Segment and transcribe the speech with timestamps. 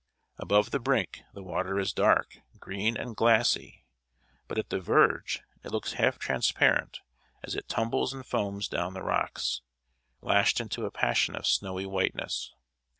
[0.39, 3.85] Above the brink, the water is dark, green, and glassy,
[4.47, 7.01] but at the verge it looks half transparent,
[7.43, 9.61] as it tumbles and foams down the rocks,
[10.19, 12.51] lashed into a passion of snowy whiteness.